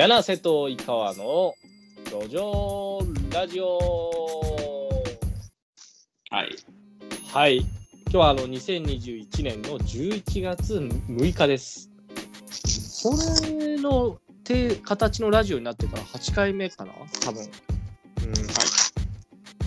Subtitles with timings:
[0.00, 1.52] 柳瀬と井川の
[2.06, 3.00] 路上
[3.30, 3.78] ラジオ。
[6.30, 6.56] はい。
[7.30, 7.58] はい。
[7.58, 7.68] 今
[8.10, 11.90] 日はあの2021年の11月6日です。
[13.02, 13.14] こ
[13.46, 16.92] れのて形のラジオになってから8回目かな？
[17.22, 17.42] 多分。
[17.42, 17.50] うんは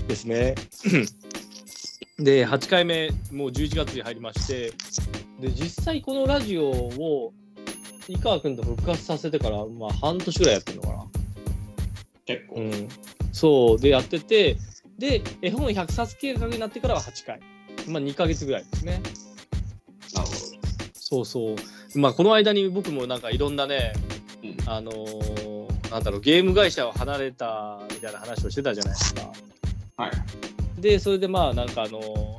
[0.04, 0.08] い。
[0.08, 0.55] ですね。
[2.18, 4.73] で8回目もう11月に入りまして
[5.40, 7.34] で実際このラジオを
[8.07, 11.05] 井川君と復活させてから、まあ、半年ぐらいやってるのかな
[12.26, 12.55] 結構。
[12.55, 12.88] うん、
[13.31, 14.57] そうでやってて
[14.98, 17.39] で絵本100冊計画になってからは8回、
[17.88, 19.02] まあ、2ヶ月ぐらいですね
[20.13, 20.34] なるほ
[20.93, 23.93] そうそうまあこの間に僕もなんかいろんなね
[24.41, 24.49] ど。
[24.49, 24.57] うん。
[24.70, 29.31] あのーなんだろうゲーム会社を離れたみたいな話をしてたじゃないですか
[29.95, 30.81] はい。
[30.81, 32.33] でそれでまあなんかあのー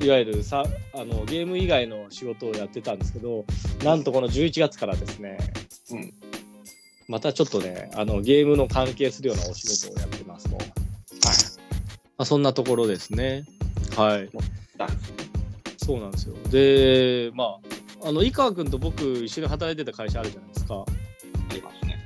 [0.00, 0.64] いわゆるさ
[0.94, 3.44] あのゲーム以外の仕事をやってたんですけど
[3.84, 5.38] なんとこの11月からですね
[5.92, 6.14] うん。
[7.08, 10.68] またちょっとねあのゲームの関係するようなお仕事をやってますと、まはい。
[12.18, 13.44] あ、そんなところですね
[13.96, 14.30] はい。
[15.90, 16.34] そうなんですよ。
[16.50, 17.58] で、ま
[18.02, 20.84] あ、あの、井川君と僕一緒に働いてた会社あるじゃないですか。
[20.84, 21.98] ありますね。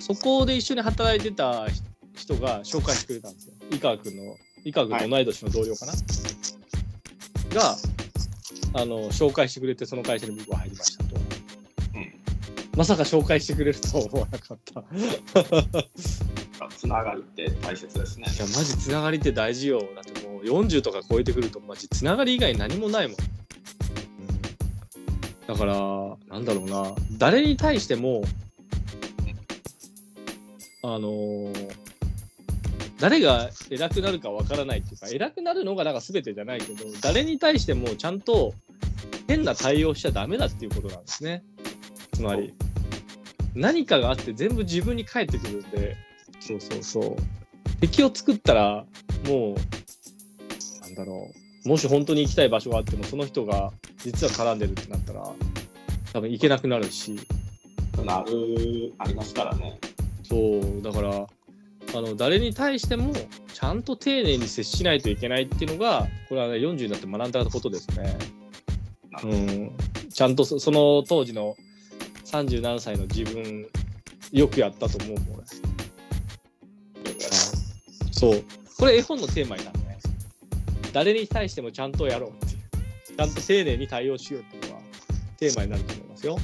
[0.00, 1.66] そこで一緒に働いてた
[2.16, 3.54] 人が紹介してくれたんですよ。
[3.70, 5.92] 井川君の、井川君と同い年の同僚かな、
[7.56, 7.76] が、
[8.74, 11.16] あの、紹介してくれて、その会社に僕は入りましたと。
[11.16, 12.12] うん。
[12.76, 14.80] まさか紹介してくれるとは思わなかった。
[14.80, 14.84] い
[16.76, 18.26] つながりって大切ですね。
[18.38, 19.80] や、マジつながりって大事よ。
[19.94, 23.16] だってもう40とか超えてくると、マジつながり以外何もないもん。
[25.46, 25.74] だから、
[26.28, 28.22] なんだろうな、誰に対しても、
[30.82, 31.85] あのー
[32.98, 38.54] 誰が偉くなるかわからないっていうか、偉くなるのがなんか全てじゃないけど、誰に対してもちゃんと
[39.28, 41.44] 変な対応しちゃダメだっていうことなんですね。
[42.12, 42.54] つまり、
[43.54, 45.96] 何かがあって全部自分に返ってくるんで、
[46.40, 47.16] そうそうそう。
[47.80, 48.86] 敵を作ったら、
[49.26, 51.30] もう、なんだろ
[51.64, 55.32] う、もし本当に行きたい場所があっても、その人が実は絡んでるってなったら、
[56.12, 57.18] 多分行けなくなるし、
[58.04, 59.78] なる、ありますからね。
[60.22, 61.26] そう、だから、
[61.96, 63.14] あの誰に対しても
[63.54, 68.18] ちゃんと丁寧に接しないといけないっていうのが、これはね、40になって学んだことですね。
[69.24, 69.72] うん、
[70.12, 71.56] ちゃんとそその当時の
[72.26, 73.66] 37歳の自分、
[74.30, 75.44] よくやったと思うもん、俺。
[78.12, 78.44] そう。
[78.78, 79.98] これ絵本のテーマになるね。
[80.92, 83.16] 誰に対してもちゃんとやろうっていう。
[83.16, 84.82] ちゃんと丁寧に対応しようっていうのは
[85.38, 86.38] テーマになると思いますよ。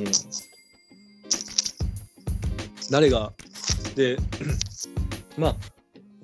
[0.00, 0.50] うん。
[2.90, 3.32] 誰が、
[3.94, 4.16] で、
[5.36, 5.56] まあ、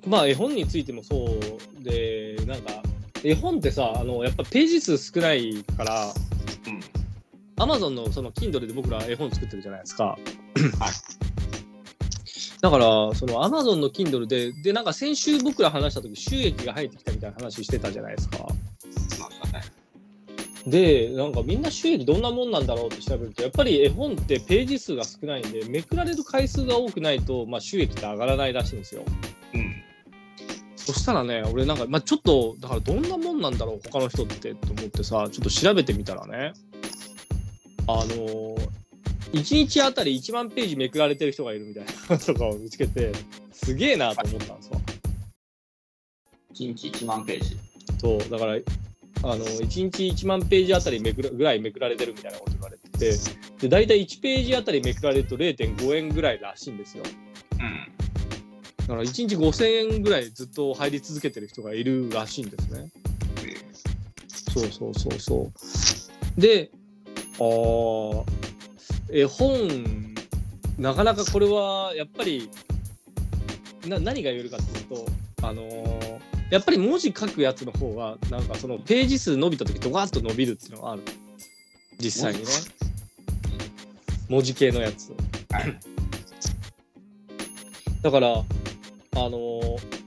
[0.05, 2.81] まあ絵本についてもそうで、なんか、
[3.23, 6.13] 絵本ってさ、あの、やっぱページ数少ないから、
[6.67, 6.79] うん。
[7.57, 10.05] Amazon のその Kindle で僕ら絵本作ってるじゃないですか。
[10.05, 10.19] はい。
[12.61, 12.85] だから、
[13.15, 18.47] その Amazon の Kindle で、で、なんか先週僕ら話した時収益が入ってきたみたいな話してたじゃないですか。
[20.67, 29.03] で、なんかみんな収益どんなもんなんだろうって調べると、やっぱり絵本ってページ数が少ないんで、めくられる回数が多くないと、まあ、収益って上がらないらしいんですよ。
[29.53, 29.75] うん。
[30.75, 36.51] そしたらね、俺なんか、まあ、ちょっと、だからどんなもんなんだろう、他の人ってと思ってさ、ちょっと調べてみたらね、
[37.87, 38.57] あのー、
[39.31, 43.13] 1日あたり1万ページめくられてる人がいるみたいなのとかを見つけて、
[43.53, 44.79] すげえなと思ったんですわ。
[46.53, 47.57] 1日1万ページ。
[47.99, 48.57] そう、だから、
[49.23, 53.11] あの、1日1万ページあたりめくらぐらいめくられてるみたいなこと言われてて、
[53.59, 57.03] で、大体1ページあたりめくられると0.5円ぐらいらしいんですよ。
[57.53, 57.97] うん。
[58.77, 62.89] だから1日5000円ぐらいずっと入り続けてる人がいるらしいんですね。
[64.53, 65.51] そうそうそうそ
[66.37, 66.41] う。
[66.41, 66.71] で、
[67.39, 68.23] あー
[69.11, 70.15] 絵本、
[70.77, 72.49] なかなかこれはやっぱり、
[73.87, 75.05] な何が言えるかっていうと、
[75.41, 76.06] あのー
[76.49, 81.03] やっぱり文字書くやつの方が、なんかそのページ数伸びた時ドカッと伸びるっていうのがある。
[81.99, 82.45] 実際にね。
[84.29, 85.11] 文字系のやつ。
[85.51, 85.79] はい。
[88.01, 88.35] だから、あ
[89.15, 89.97] のー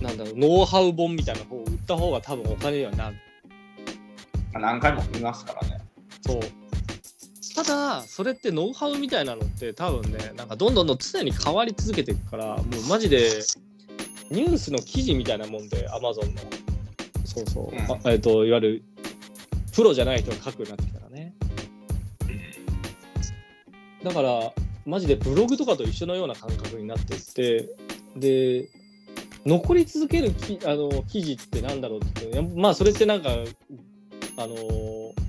[0.00, 3.16] なんだろう、ノウハウ本みたいな方を売った方が多分お金にはなる。
[4.52, 5.78] まあ何回も見ますからね。
[6.26, 6.40] そう。
[7.54, 13.42] ただ、それってノウハウみたいなのって多分ね、なんかどんどんどん常に変わり続けていくから、もうマジで
[14.30, 16.40] ニュースの記事みたいなもんで、Amazon の。
[17.24, 17.76] そうそう。
[17.76, 18.82] うんあえっ、と、いわゆる
[19.74, 21.34] プロじゃない人が書くようになってきたらね。
[24.02, 24.52] だから、
[24.86, 27.68] マジでブログとかと一緒のような感覚になっていって、
[28.16, 28.68] で、
[29.46, 34.54] 残り続けるきあの記事ってなんだろうってやまあそれってなんかあの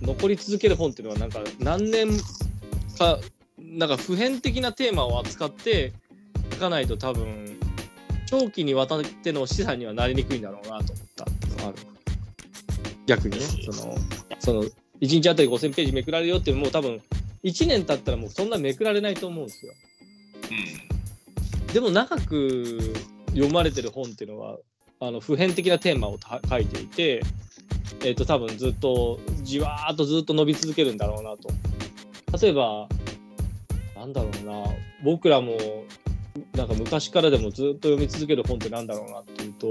[0.01, 2.09] 残り続ける本っていうのはなんか何年
[2.97, 3.19] か
[3.57, 5.93] なんか普遍的なテーマを扱って
[6.53, 7.58] 書かないと多分
[8.29, 11.23] 長期にわたっての資産にはなりにくいんだろうなと思った
[11.67, 11.75] ある
[13.07, 13.45] 逆にね。
[13.71, 13.95] その
[14.37, 14.69] その1
[15.01, 17.01] 日あたり5000ページめくられるよっていう多分
[17.43, 19.73] 1年経ったらもうそんなめくられないと思うんですよ。
[21.73, 22.93] でも長く
[23.29, 24.59] 読まれてる本っていうのは
[24.99, 27.23] あの普遍的なテーマをた書いていて
[28.05, 31.49] えっ、と多分ずっとじわーっとずっと伸び続けるんだろうなと。
[32.39, 32.87] 例えば
[33.95, 34.65] なんだろうな
[35.03, 35.57] 僕らも
[36.53, 39.67] なんか昔からでもずっと読み続ける本ってなんだろうなっていうと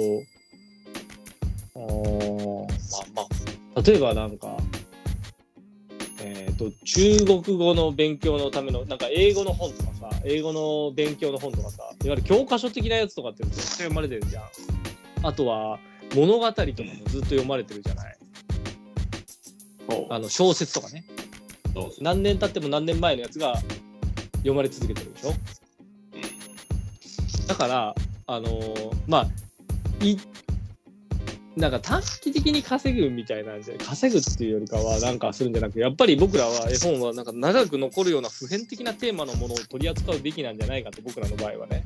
[1.74, 2.68] あー。
[3.14, 3.22] まあま
[3.76, 4.56] あ例えばなんか
[6.20, 14.44] えっ、と中国語の勉強のためのなんか英語の本とかさ英語の勉強の本とかさいわゆる教科書的なやつとかってずっと読まれてるじゃん。
[15.22, 15.78] あとは
[16.14, 16.72] 物語とかも
[17.06, 18.18] ずっと読まれてるじゃない。
[20.10, 21.04] あの小説とかね。
[22.00, 23.56] 何年経っても何年前のやつが
[24.38, 25.32] 読まれ続けてるでしょ
[27.48, 27.94] だから
[28.26, 30.16] あのーまあい
[31.56, 41.82] なんか短期的に稼ぐみたいなんじゃ稼ぐっていうよりかはなんかするんじゃなくやっぱり僕らは絵本はなんか長く残るような普遍的なテーマのものを取り扱うべきなんじゃないかと僕らの場合はね、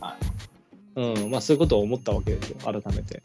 [0.00, 0.16] は
[0.96, 1.30] うん。
[1.30, 2.56] まあ、そういうことを思ったわけですよ。
[2.64, 2.90] 改めて。
[2.92, 3.22] 改めて。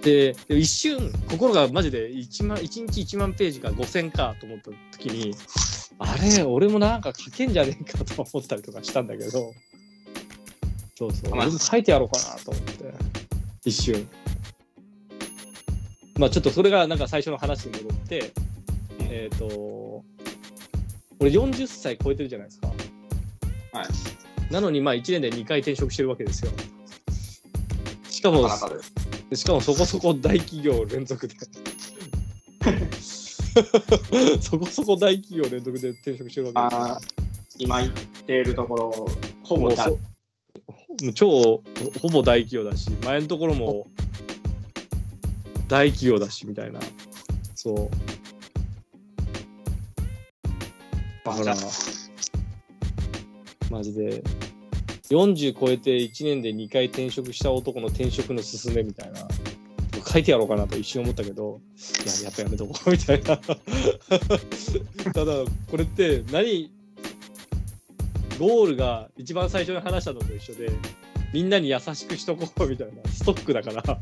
[0.00, 5.34] でで一瞬心がマジで 1, 万1日1万ページか5000かと思った時に
[5.98, 9.30] あれ俺もなんか書けんじゃねえかと思ったりとかしたんだけど。
[10.96, 11.30] そうそう。
[11.30, 11.46] まあ。
[11.46, 12.94] 俺も書いてやろうかなと思って。
[13.64, 14.08] 一瞬。
[16.18, 18.32] まあちょっとそれがなんか最初の話に戻って
[19.10, 20.04] えっ、と
[21.18, 22.68] 俺40歳超えてるじゃないですか。
[23.72, 24.52] はい。
[24.52, 26.52] なのにまあ1年で2回転職してるわけですよ。
[28.10, 31.34] しかもなかなかしかもそこそこ大企業連続で
[34.40, 37.24] そこそこ大企業連続で転職してるわけあー
[37.58, 39.06] 今言っているところ
[39.44, 39.72] ほぼ
[41.14, 41.62] 超
[42.00, 43.86] ほぼ大企業だし前のところも
[45.68, 46.80] 大企業だしみたいな。
[47.54, 47.90] そう。
[51.24, 51.56] だから
[53.70, 54.22] マジで。
[55.10, 59.20] 40超えて1年で2回転職した男の転職の勧めみたいな
[60.14, 61.60] 書いてやろうかなと一瞬思ったけど
[62.04, 63.36] いややっぱやめとこう みたいな。
[65.12, 65.34] ただ
[65.68, 66.70] これって何
[68.38, 70.70] ゴールが一番最初に話したのと一緒で
[71.32, 73.10] みんなに優しくしとこうみたいな。
[73.10, 74.00] ストックだから。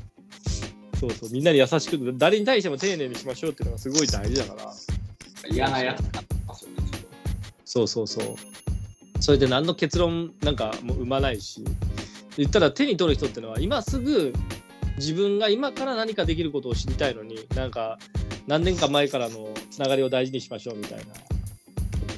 [1.00, 4.75] そうそうみんなに優しく誰に対しても丁寧にしましょうっていうのがすごい大事だから。
[5.50, 6.25] 嫌なやつになっ
[7.65, 8.37] そうそうそう
[9.19, 11.65] それで何の結論なんかもう生まないし。
[12.37, 14.32] 言ったら手に取る人ってのは今すぐ
[14.99, 17.99] 自分が今から何かできることを知りたいのになんか
[18.47, 21.05] 何年か前からのつながりを大事にしましょうみたいな。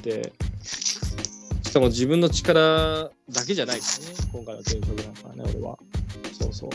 [0.01, 0.33] で
[1.63, 4.29] しかも自分の力だけじゃないですね。
[4.31, 5.77] 今回の転職なんかはね俺は。
[6.39, 6.69] そうそ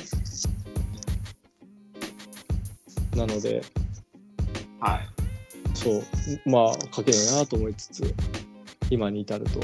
[3.14, 3.17] う。
[3.17, 5.08] なのでとはい。
[5.75, 6.02] そう。
[6.47, 8.14] まあ書けねえなと思いつつ
[8.91, 9.61] 今に至ると。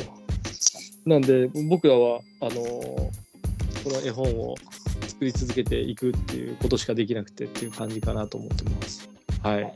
[1.05, 3.11] なんで僕らはあのこ
[3.87, 4.55] の絵本を
[5.17, 9.09] 作り続けていくっていうことしかできなくてっていう感じかなと思ってます。
[9.43, 9.73] はい。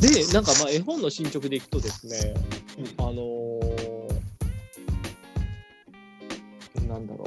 [0.00, 2.34] でなんかまあ絵本の進捗でいくとですね
[2.98, 4.10] あのー
[6.88, 7.24] なんだろ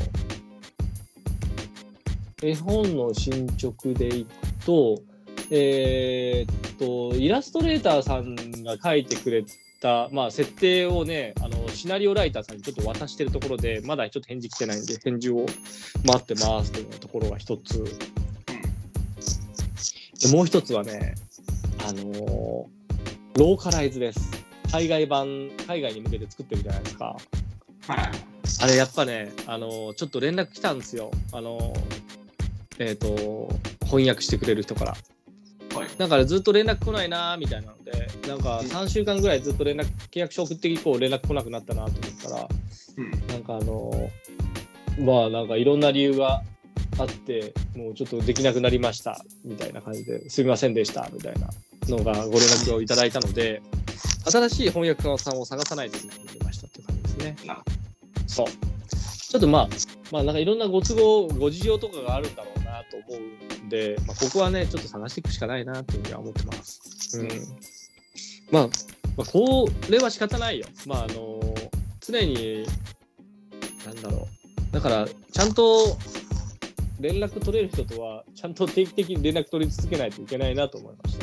[2.44, 2.46] う。
[2.46, 5.02] 絵本の進捗でいくと
[5.50, 9.44] えーっとイラストレーターさんが描いてくれ
[9.84, 15.46] た、まあ、設定をねあのシナリオライターさんにちょっと渡してるところでまだちょっと返事来てないんで返事を
[16.06, 17.84] 待ってますというところが一つ
[20.22, 21.16] でもう一つはね
[21.86, 22.66] あのー
[23.36, 24.32] ローカライズです
[24.72, 27.18] 海外版海外に向けて作ってるじゃないですか
[27.88, 31.12] はいあれやっぱね、あのーちょっと連絡来たんですよ。
[31.32, 32.04] あのー
[32.80, 33.50] えっ、と、
[33.86, 34.96] 翻訳してくれる人から。
[35.94, 42.48] はいだからずっと連絡来ないなーみたいなので、なんかうん3週間ぐらいずっと連絡、契約書送って以降連絡来なくなったなと思ったら、
[42.98, 44.10] うんなんかあのー
[45.00, 46.44] まあなんかいろんな理由が
[47.00, 51.50] あって、もうちょっとできなくなりましたみたいな感じで、すみませんでしたみたいな
[51.88, 53.62] のがご連絡をいただいたので、
[54.30, 57.36] 新しい翻訳家さんを探さないといけなくなりましたっていう感じですね。
[58.28, 58.48] そう。
[58.48, 59.70] ちょっとまあ、
[60.12, 67.20] まあなんかいろんなご都合、ご事情とかがあるんだろうなと思うんで、まあ、ここはね、ちょっと探していくしかないなっていうふうには思ってます。
[67.20, 67.28] うん。
[68.52, 68.68] まあ、
[69.18, 70.68] まあ、これは仕方ないよ。
[70.86, 71.40] まああの
[72.02, 72.66] 常に、
[73.86, 74.28] なんだろ
[74.72, 74.74] う。
[74.74, 75.98] だから、ちゃんと
[77.00, 81.18] 連絡取れる人とは、ちゃんと定期的に連絡取り続けないといけないなと思いまし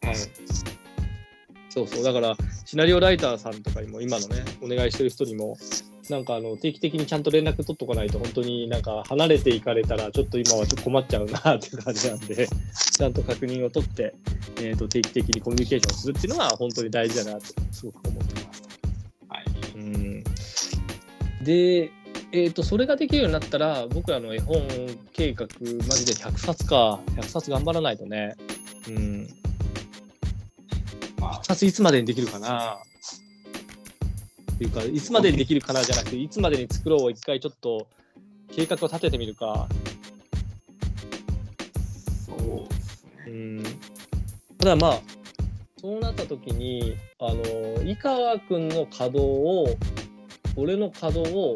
[0.00, 0.08] た。
[0.08, 0.16] はい。
[1.70, 5.56] そうそう、だから、シナリオライターさんとかにも、今のね、お願いしてる人にも、
[6.10, 12.48] なんかあの定期的にちゃんと連絡取っとかないと、本当になんか離れていかれたら、ちょっと今はちょっと困っちゃうなっていう感じなんで、
[12.92, 14.14] ちゃんと確認を取って、
[14.56, 18.62] えー、と定期的にコミュニケーションするっていうのは、本当に大事だなと、すごく思ってます。
[19.28, 19.44] はい。
[19.76, 20.24] うん
[21.44, 21.90] で、
[22.32, 24.66] えー、とそれができるようになったら、僕らの絵本
[25.12, 25.46] 計画、
[25.88, 28.36] マジで100冊か、100冊頑張らないとね。
[28.88, 29.28] うん
[31.20, 32.82] まあ、100冊いつまでにできるかな
[34.62, 37.88] ていうか、いつまでにできるかなじゃなくて、いつまでに作ろうを一回ちょっと
[38.54, 39.66] 計画を立ててみるか。
[42.26, 43.10] そうですね。
[43.26, 43.62] うん。
[44.58, 45.00] ただまあ、
[45.80, 49.66] そうなった時に、あの、井川君の稼働を、
[50.56, 51.54] 俺の稼働を、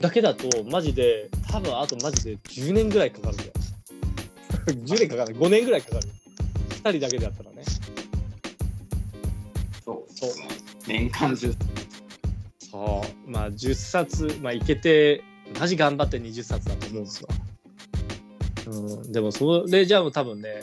[0.00, 3.52] だけだと、マジで、多分あとマジで10年ぐらいかかるんだよ。
[4.66, 5.36] 10年かかる。
[5.36, 6.08] 5年ぐらいかかる。
[6.68, 7.50] 2人だけでやったら
[10.86, 11.54] 年間中、
[12.58, 13.30] そう。
[13.30, 15.22] まあ、10冊、まあ、いけて、
[15.58, 17.28] マジ頑張って20冊だと思うんですよ。
[18.66, 20.60] うん、でも、それじゃあ多分ね、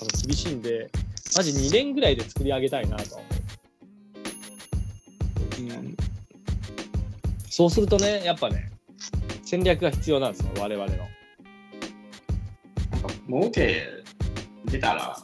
[0.00, 0.90] あの厳しいんで、
[1.36, 3.32] マジ2年ぐらいで作り上げたいなとは思う。
[5.60, 5.96] うん、
[7.48, 8.70] そうするとね、やっぱね、
[9.44, 10.96] 戦略が必要なんですよ、我々の。
[10.96, 11.04] な
[12.98, 13.86] んか、儲け
[14.66, 15.16] 出たら、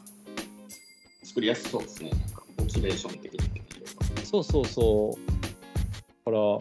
[1.24, 2.10] 作りやすそうですね。
[2.10, 3.47] なんか、モチベーション的に
[4.30, 5.30] そうそうそう。
[6.26, 6.58] だから、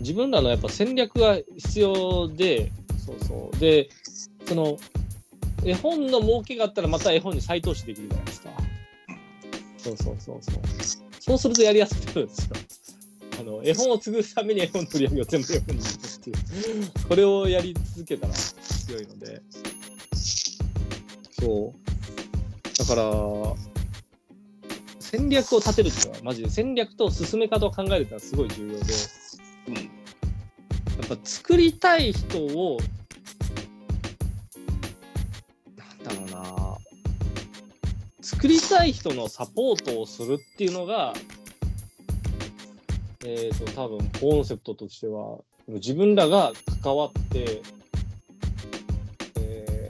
[0.00, 3.58] 自分らのやっぱ戦略が必要で、そうそう。
[3.58, 3.88] で、
[4.46, 4.76] その、
[5.64, 8.50] 絵本の儲けがあったらまた絵本に再投資できるじゃないですか。
[9.78, 10.62] そうそうそうそう。
[11.20, 12.56] そうするとやりやすくなるんですよ。
[13.40, 16.32] あの、絵本を継ぐために絵本の売り上げを全部絵本にするってい
[16.82, 16.90] う。
[17.08, 19.40] これをやり続けたら強いので。
[21.40, 22.78] そう。
[22.78, 23.04] だから、
[25.10, 28.78] 戦略を立てるっていうのは、マジで戦略と進め方を考えるっていうのはすごい重要で、
[29.66, 29.74] うん。
[29.74, 29.80] や
[31.04, 32.78] っぱ作りたい人を、
[35.76, 36.78] なんだろうな、
[38.22, 41.12] 作りたい人のサポートをするっていうのが、
[43.26, 46.52] えっ、と、多分コンセプトとしては、自分らが
[46.84, 47.62] 関わって、
[49.40, 49.80] えー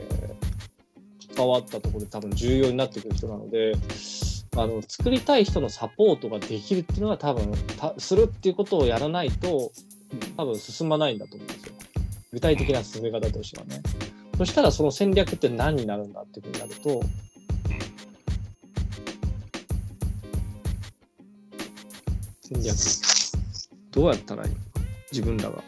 [1.33, 3.73] 関わったところで多分重要になってくる人なので、
[4.57, 9.71] あの作りたい人のサポートができるっていうのは多分たするっていうことをやらないと
[10.35, 11.73] 多分進まないんだと思うんですよ。
[12.33, 13.81] 具体的な進め方としてはね。
[14.37, 17.01] そしたらその戦略って何になるんだっていうふうになると、
[22.41, 22.75] 戦略。
[23.91, 24.61] どうやったらいいのか
[25.11, 25.63] 自分らが。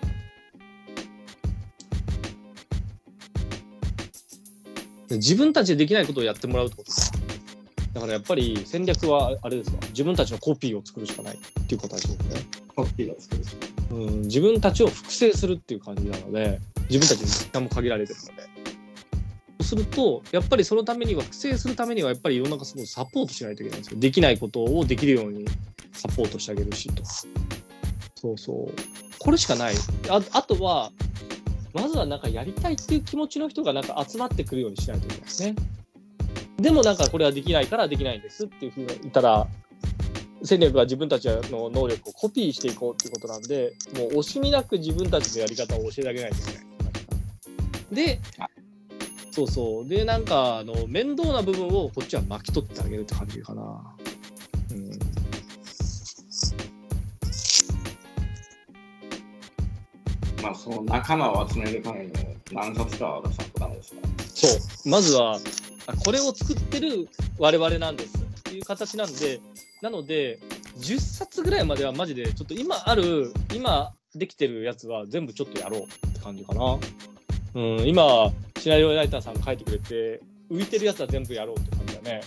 [5.11, 7.22] 自分たちでできないことをやってもらうってことか。
[7.93, 9.79] だからやっぱり戦略はあれですわ。
[9.89, 12.41] 自分たちのコピーを作るしかないっていうことですよね。
[12.75, 13.55] コピーを作るし
[13.91, 16.59] うん、自分たちを複製するっていう感じなので
[16.89, 18.53] 自分たちに時間も限られてるので。
[19.59, 24.00] そうするとやっぱりそのためには複製するためにはやっぱり世の中すごいサポートしないといけないんですよ。
[24.00, 25.45] できないことをできるように
[25.93, 27.03] サポートしてあげるしと
[28.15, 28.73] そうそう。
[29.19, 29.75] これしかない。
[30.09, 30.91] ああとは
[31.73, 35.55] まずはなんかやりたいっていう気持ちの人がなんか集まってくるようにしないといけないですね
[36.57, 39.48] でもなんかこれはできないからできないんですっていうふうに言ったら
[40.43, 46.63] 戦略は自分たちの能力をコピーしていこうっていうことなんで、もう惜しみなく自分たちのやり方を教えてあげないといけない。
[47.95, 48.48] であ、
[49.31, 49.88] そうそう。
[49.88, 53.95] で、なんか、あの、面倒な部分をこっちは巻き取ってあげるって感じかな。
[54.72, 54.89] うん。
[60.43, 64.10] まあ、その仲間を集めるためにも何冊かは出さんとダメですから。
[64.27, 64.48] そ
[64.86, 64.89] う。
[64.89, 65.39] まずは、
[65.87, 69.39] あこれを作ってる我々なんですっていう形なんで、
[69.81, 70.39] なので、
[70.79, 76.79] 10冊ぐらいまではマジで、ちょっと今ある、今できてるやつは全部ちょっとやろうって感じかな。
[77.55, 82.21] うん、今、シナリオライターさんが書いてくれて、浮いてるやつは全部やろうって感じだね。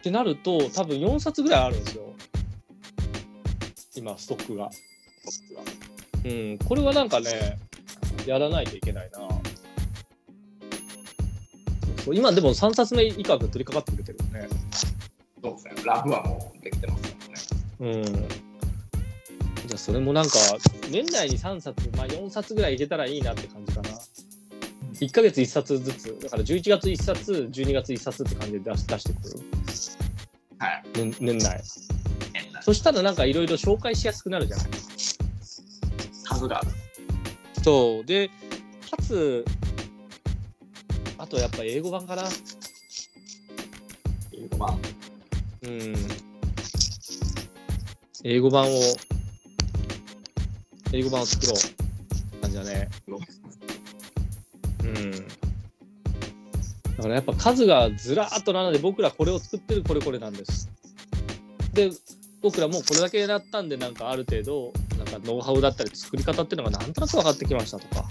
[0.00, 2.12] ってなると、多分4冊ぐらいあるんですよ。
[3.96, 4.70] 今、ストックが。
[6.24, 7.58] うん、これはなんかね、
[8.26, 9.20] やらないといけないな。
[12.06, 14.48] そう今でも3冊目以下が取り掛かってくれてるよね。
[15.42, 15.82] そうですね。
[15.84, 17.08] ラフはもうできてますか
[17.80, 17.96] らね。
[17.96, 18.04] うん。
[18.04, 20.38] じゃあそれもなんか、
[20.88, 23.88] 年内に3冊、まあ4冊ぐらいいけたらいいなって感じかな。
[25.00, 29.40] 1ヶ月1冊ずつ、だから11月1冊、12月1冊って感じで出し出してくる。
[30.58, 30.84] はい。
[30.94, 31.60] 年年内。
[32.34, 34.66] 変なそしたらなんかいろいろ紹介しやすくなるじゃない。
[36.22, 36.68] 数がある。
[37.64, 38.06] そう。
[38.06, 38.28] で、
[38.88, 39.44] かつ、
[41.26, 42.24] とやっぱ英語版かな。
[44.32, 44.78] 英語版。
[45.62, 45.94] うん。
[48.24, 48.68] 英語版を、
[50.92, 52.40] 英語版を作ろう。
[52.40, 52.88] 感じだね。
[54.84, 55.10] うん。
[56.96, 60.70] だからやっぱ数がずらっと並んで、僕らこれを作ってるこれこれなんです。
[61.72, 61.90] で、
[62.42, 68.08] 僕らもうこれだけやったんで、なんかある程度、なんかノウハウだったり作り方っていうのがなんとなく分かってきましたとか。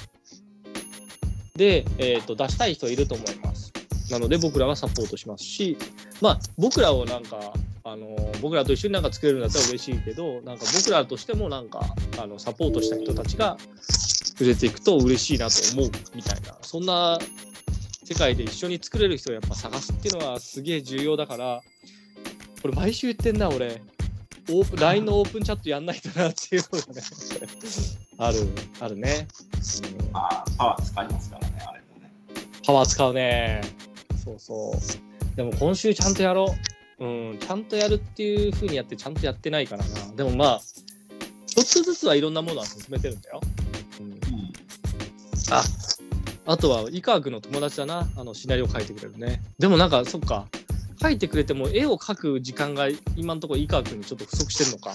[1.55, 3.71] で、えっ、と、出したい人いると思います。
[4.12, 5.77] なので僕らはサポートしますし、
[6.21, 11.81] まあ僕らをなんか、あの僕らと一緒になんか作れるんだったら嬉しいけど、なんか僕らとしてもなんか、
[12.19, 13.57] あのサポートした人たちが
[14.39, 17.17] 売れていくと嬉しいなと思うみたいな、そんな
[18.03, 21.62] 世界で一緒に作れる人をやっぱ探すっていうのはすげえ重要だから、
[22.62, 23.81] これ毎週言ってんな、俺。
[24.47, 27.01] オープン LINE のオープンチャットやんないとなっていうのがね、
[28.17, 28.47] ある、
[28.79, 29.27] あるね。
[30.00, 31.45] うんまあ、パワー使いますから。
[32.65, 33.62] パワー使うね。
[34.24, 35.36] そうそう。
[35.36, 36.55] でも今週ちゃんとやろ
[37.00, 37.05] う。
[37.05, 40.15] うん、ちゃんとやるっていう風にやってちゃんとやってないからな。
[40.15, 40.62] でもまあ、
[41.45, 43.41] 一つずつはいろんなものは進めてるんだよ。
[44.00, 44.19] うん、うん。
[45.51, 45.63] あ、
[46.45, 48.10] あとは、井川君の友達だな。
[48.15, 49.41] あの、シナリオ書いてくれるね。
[49.60, 50.48] でもなんか、そっか。
[51.01, 54.93] 書いてくれても絵を描く時間が今のところ井川君にちょっと不足してるのか。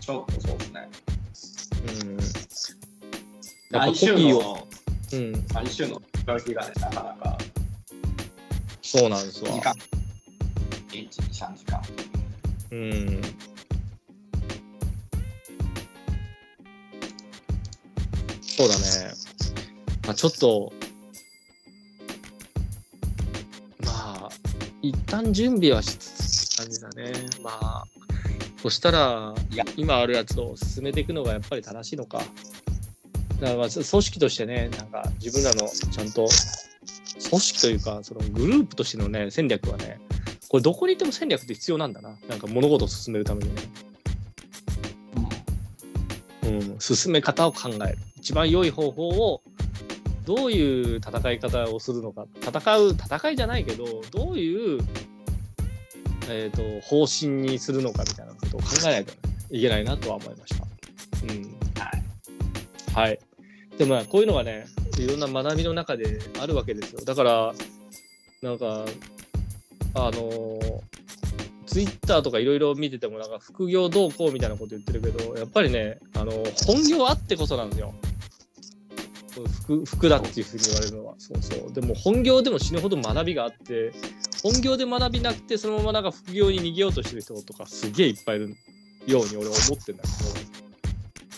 [0.00, 0.88] ちょっとそうですね。
[3.74, 3.80] うん。
[3.80, 4.42] やっぱコピーを。
[4.42, 4.68] の、
[5.12, 5.46] うん。
[5.48, 7.38] 来週の動きがね、なかなか
[8.82, 9.50] そうなんですわ。
[9.50, 9.74] 時間、
[10.90, 11.82] 1、3時間。
[12.70, 13.20] うん。
[18.42, 19.14] そうだね。
[20.06, 20.72] まあ、ちょっと、
[23.84, 24.28] まあ、
[24.82, 27.12] 一旦準備はしつつって感じだね。
[27.42, 27.84] まあ、
[28.62, 29.34] そしたら
[29.76, 32.22] 今あるやつを進めていくのがやっぱり正しいのか。
[33.44, 36.28] だからまあ組織としてね、なんか自分らのちゃんと
[37.28, 40.00] 組織というか、そのグループとしてのね、戦略はね、
[40.48, 42.16] これどこにいても戦略って必要なんだな。
[42.26, 43.62] なんか物事を進めるためにね。
[46.44, 47.98] うん、進め方を考える。
[48.16, 49.42] 一番良い方法を
[50.24, 52.26] どういう戦い方をするのか。
[52.40, 54.80] 戦う、戦いじゃないけど、どういう、
[56.30, 59.12] えー、と方針にするのかみたいなことを考えないと
[59.50, 60.64] いけないなとは思いました。
[61.24, 61.54] うん。
[61.78, 62.04] はい。
[62.94, 63.18] はい。
[63.78, 64.66] でもまあこういうのがね、
[64.98, 67.04] いろんな学びの中であるわけですよ。
[67.04, 67.54] だから、
[68.42, 68.84] なんか、
[69.96, 70.82] あの
[71.66, 76.32] ツイッターとかいろいろ見てても、なんか副業どうこうみたいなこと言ってるけど、やっぱりね、あの
[76.66, 77.94] 本業あってこそなんですよ。
[79.64, 81.14] 服服だっていうふうに言われるのは。
[81.18, 81.72] そうそう。
[81.72, 83.92] でも本業でも死ぬほど学びがあって、
[84.42, 88.56] 本業で学びなくて、そのままなんか副業に逃げようとしてる人とかすげえいっぱいいる
[89.06, 90.08] ように俺は思ってんだけ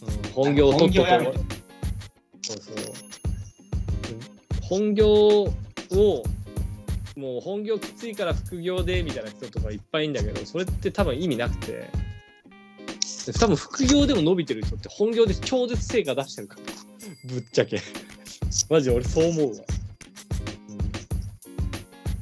[0.07, 1.56] ど、うん、本業を取って本業やめて
[2.47, 2.77] そうそう。
[4.63, 5.53] 本業を、
[7.17, 11.91] もう本業きついから副業でみたいな人とかいっぱいいるんだけど、それって多分意味なくて、
[13.41, 16.63] 多分副業でも伸びてる人って本業で超絶成果出してるから、
[17.35, 17.81] ぶっちゃけ。
[18.71, 19.65] マジ俺そう思うわ。
[20.69, 20.85] うん、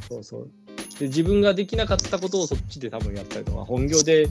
[0.09, 0.51] そうそう。
[0.99, 4.29] で、自分ができなかったことをそっちで多分やったりとか、本業で、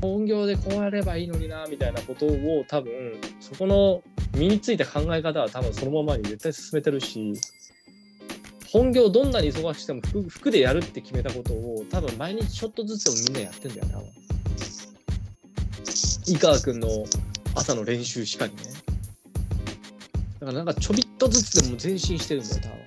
[0.00, 4.02] 本業でこうやればいいのにな、みたいなことを多分、そこの
[4.34, 7.34] 身についた考え方は多分そのままに絶対進めてるし、
[8.70, 14.08] 本業どんなに忙しくても服服でやるって決めたことを多分毎日ちょっとずつでもみんなやってんだよね、多分。
[16.26, 16.88] 井川君の
[17.54, 18.62] 朝の練習しかりね。
[20.40, 22.78] だからなんかちょびっとずつでも前進してるんだよ、多分。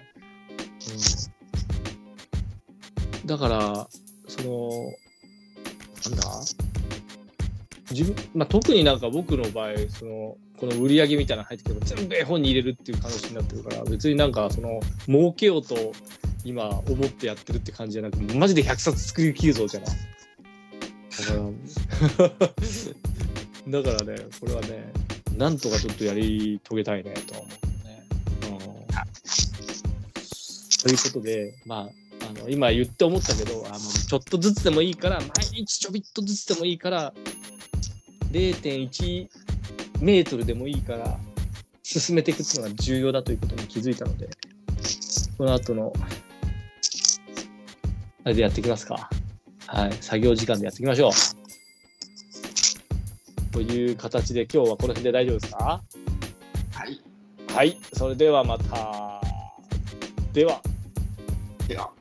[3.22, 3.88] うん、だから、
[4.28, 4.70] その、
[6.10, 6.42] なんだ？
[7.92, 15.76] 自分、まあ、特になんか僕の場合、その、この売り上げみたいなの入ってきても全部絵本に入れるっていう形になってるから、別になんかその、儲けようと
[16.44, 19.90] 今思ってやってるって感じじゃなくマジで100冊作り切るぞじゃない。
[23.72, 24.92] だから、だからね、これはね、
[25.38, 28.08] なんとかちょっとやり遂げたいねとは思うね。
[28.50, 28.86] うん
[30.86, 31.90] ということで、まあ、
[32.30, 37.12] あの今言って思ったけどあのちょっとずつでもいいから毎日ちょびっとずつでもいいから
[38.32, 39.28] 0.1
[40.06, 41.18] メートルでもいいから
[41.82, 44.30] 進めていくっていうのが重要だということに気づいたので
[45.36, 45.92] この後の
[48.24, 49.10] あれでやっていきますか。
[49.66, 51.12] はい作業時間でやっていきましょう。
[53.52, 55.82] という形で今日はこの辺で大丈夫ですか？
[56.72, 57.02] はい。
[57.52, 59.22] はいそれではまた。
[60.34, 60.62] では。
[61.68, 61.95] では。